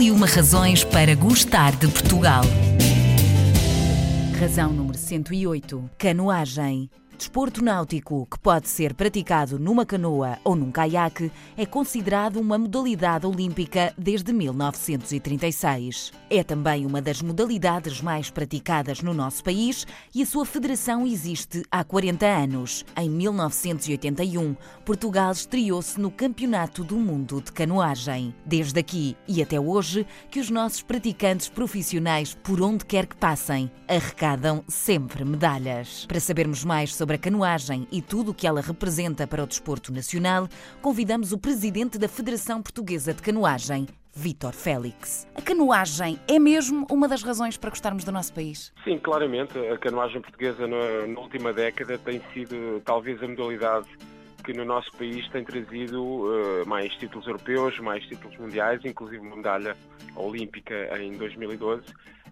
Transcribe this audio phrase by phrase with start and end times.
[0.00, 2.42] E uma razões para gostar de Portugal.
[4.40, 5.90] Razão número 108.
[5.98, 6.88] Canoagem.
[7.20, 13.26] Desporto náutico que pode ser praticado numa canoa ou num caiaque é considerado uma modalidade
[13.26, 16.12] olímpica desde 1936.
[16.30, 21.62] É também uma das modalidades mais praticadas no nosso país e a sua federação existe
[21.70, 22.86] há 40 anos.
[22.96, 28.34] Em 1981, Portugal estreou-se no Campeonato do Mundo de Canoagem.
[28.46, 33.70] Desde aqui e até hoje, que os nossos praticantes profissionais, por onde quer que passem,
[33.86, 36.06] arrecadam sempre medalhas.
[36.06, 39.46] Para sabermos mais sobre sobre a canoagem e tudo o que ela representa para o
[39.46, 40.46] desporto nacional,
[40.80, 45.26] convidamos o presidente da Federação Portuguesa de Canoagem, Vítor Félix.
[45.34, 48.72] A canoagem é mesmo uma das razões para gostarmos do nosso país?
[48.84, 49.58] Sim, claramente.
[49.58, 53.88] A canoagem portuguesa na, na última década tem sido talvez a modalidade
[54.44, 59.36] que no nosso país tem trazido uh, mais títulos europeus, mais títulos mundiais, inclusive uma
[59.36, 59.76] medalha
[60.14, 61.82] olímpica em 2012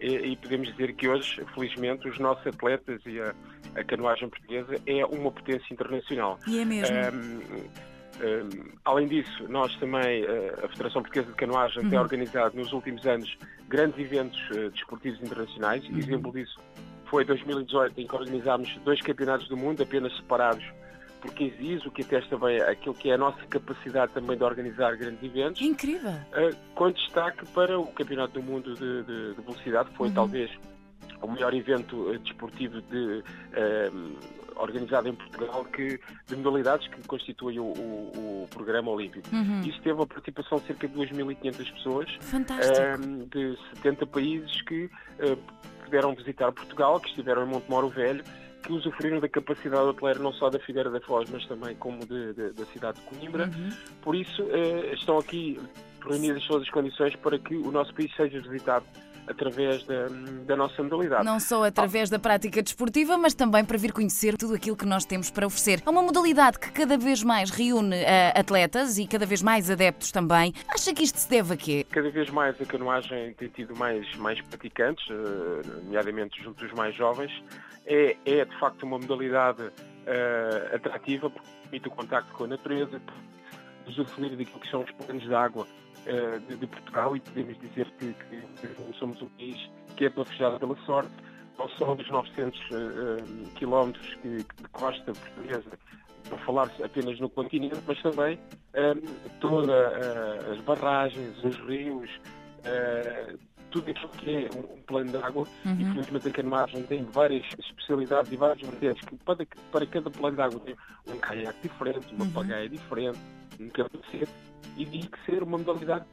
[0.00, 3.34] e, e, podemos dizer que hoje, felizmente, os nossos atletas e a,
[3.76, 6.38] a canoagem portuguesa é uma potência internacional.
[6.46, 6.96] E é mesmo.
[6.96, 7.84] Um,
[8.24, 11.90] um, além disso, nós também, eh, a Federação Portuguesa de Canoagem, uhum.
[11.90, 13.36] tem organizado nos últimos anos
[13.68, 15.84] grandes eventos uh, desportivos internacionais.
[15.88, 15.98] Uhum.
[15.98, 16.56] Exemplo disso
[17.06, 20.64] foi 2018, em que organizámos dois campeonatos do mundo, apenas separados
[21.24, 24.44] por 15 dias, o que atesta bem aquilo que é a nossa capacidade também de
[24.44, 25.62] organizar grandes eventos.
[25.62, 26.12] Incrível!
[26.12, 30.14] Uh, com destaque para o Campeonato do Mundo de, de, de Velocidade, foi uhum.
[30.14, 30.50] talvez
[31.22, 34.18] o melhor evento uh, desportivo de, uh,
[34.56, 39.26] organizado em Portugal que, de modalidades que constitui o, o, o programa olímpico.
[39.34, 39.62] Uhum.
[39.62, 42.08] Isso teve a participação de cerca de 2.500 pessoas
[43.30, 44.90] de 70 países que
[45.84, 48.22] puderam visitar Portugal, que estiveram em Montemoro Velho
[48.64, 52.32] que usufruíram da capacidade hoteleira não só da Figueira da Foz, mas também como de,
[52.32, 53.44] de, da cidade de Coimbra.
[53.44, 53.68] Uhum.
[54.02, 55.60] Por isso, eh, estão aqui
[56.02, 58.84] reunidas todas as condições para que o nosso país seja visitado
[59.26, 60.06] através da,
[60.46, 61.24] da, nossa modalidade.
[61.24, 65.04] Não só através da prática desportiva, mas também para vir conhecer tudo aquilo que nós
[65.04, 65.82] temos para oferecer.
[65.84, 70.10] É uma modalidade que cada vez mais reúne uh, atletas e cada vez mais adeptos
[70.10, 70.52] também.
[70.68, 71.86] Acha que isto se deve a quê?
[71.90, 76.94] Cada vez mais a canoagem tem tido mais, mais praticantes, uh, nomeadamente junto dos mais
[76.94, 77.32] jovens.
[77.86, 83.00] É, é de facto uma modalidade uh, atrativa porque permite o contacto com a natureza,
[83.86, 85.66] usufruir daquilo que são os planos de água
[86.06, 90.58] uh, de, de, Portugal e podemos dizer que, que, somos um país que é fechar
[90.58, 91.12] pela sorte,
[91.58, 95.78] não só dos 900 uh, quilómetros que, de costa portuguesa,
[96.28, 98.38] para falar apenas no continente, mas também
[99.40, 102.10] todas uh, as barragens, os rios,
[102.64, 103.38] uh,
[103.70, 105.46] tudo aquilo que é um, plano de água.
[105.64, 105.72] Uhum.
[105.80, 110.42] Infelizmente a canoagem tem várias especialidades e vários vertentes que para, para cada plano de
[110.42, 110.76] água tem
[111.08, 112.32] um caiaque diferente, uma uhum.
[112.32, 113.18] pagaia diferente,
[113.60, 116.04] um capacete e diz que ser uma modalidade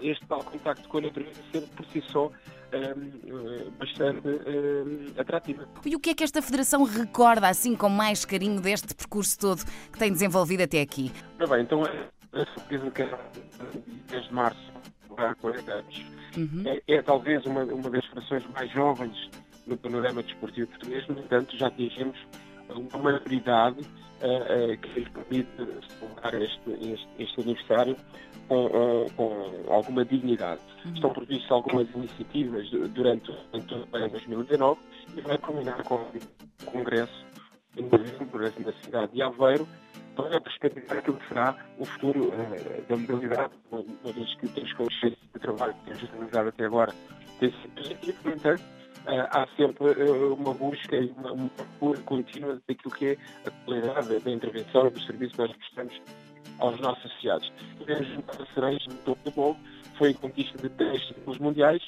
[0.00, 2.30] este tal contacto com a natureza ser por si só
[2.72, 5.68] um, bastante um, atrativa.
[5.84, 9.64] E o que é que esta Federação recorda assim com mais carinho deste percurso todo
[9.92, 11.12] que tem desenvolvido até aqui?
[11.38, 13.08] Bem, então a certeza que
[14.08, 14.72] desde março
[15.16, 16.04] há 40 anos
[16.36, 16.62] uhum.
[16.66, 19.30] é, é, talvez uma, uma das federações mais jovens
[19.66, 22.18] no panorama desportivo português, no entanto já atingimos
[22.68, 25.48] uma maturidade uh, uh, que lhes permite
[25.98, 27.96] celebrar este, este, este aniversário
[28.48, 30.60] com, uh, com, alguma dignidade.
[30.84, 30.94] Uhum.
[30.94, 34.80] Estão previstas algumas iniciativas durante, durante 2019
[35.16, 37.26] e vai culminar com o Congresso
[37.76, 39.66] em novembro na cidade de Aveiro
[40.14, 42.32] para perspectivar aquilo que será o futuro
[42.88, 46.94] da modalidade, uma vez que temos consciência de trabalho que temos realizado até agora
[47.38, 52.00] tem sido positivo, no entanto, eh, há sempre eh, uma busca e uma, uma procura
[52.00, 56.00] contínua daquilo que é a qualidade da intervenção e do serviço que nós prestamos
[56.58, 57.52] aos nossos associados.
[57.78, 59.56] Podemos juntar cerejas no topo do bolo,
[59.98, 61.82] foi a conquista de três títulos mundiais,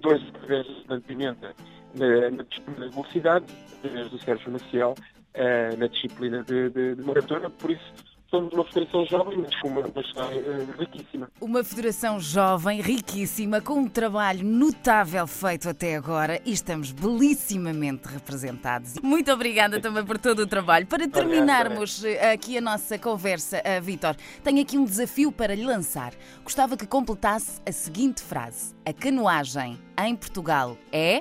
[0.00, 1.54] dois através da Pimenta
[1.96, 3.46] na, na disciplina de velocidade,
[3.78, 8.64] através do Sérgio Maciel uh, na disciplina de, de, de maratona, por isso somos uma
[8.64, 11.28] federação jovem, mas com uma história eh, riquíssima.
[11.40, 18.94] Uma federação jovem, riquíssima, com um trabalho notável feito até agora e estamos belissimamente representados.
[19.02, 20.86] Muito obrigada também por todo o trabalho.
[20.86, 25.64] Para terminarmos eh, aqui a nossa conversa, uh, Vítor, tenho aqui um desafio para lhe
[25.64, 26.12] lançar.
[26.44, 31.20] Gostava que completasse a seguinte frase: A canoagem em Portugal é.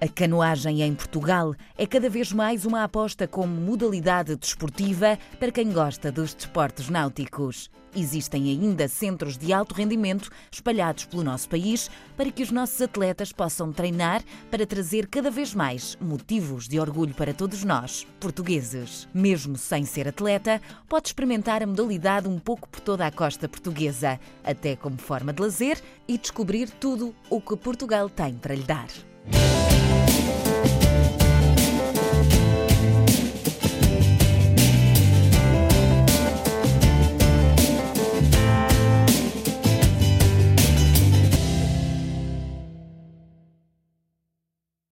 [0.00, 5.72] A canoagem em Portugal é cada vez mais uma aposta como modalidade desportiva para quem
[5.72, 7.70] gosta dos desportos náuticos.
[7.94, 13.32] Existem ainda centros de alto rendimento espalhados pelo nosso país para que os nossos atletas
[13.32, 19.06] possam treinar para trazer cada vez mais motivos de orgulho para todos nós, portugueses.
[19.12, 24.18] Mesmo sem ser atleta, pode experimentar a modalidade um pouco por toda a costa portuguesa,
[24.42, 25.78] até como forma de lazer
[26.08, 28.88] e descobrir tudo o que Portugal tem para lhe dar.